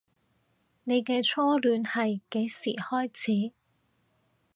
[0.83, 3.53] 你嘅初戀係幾時開始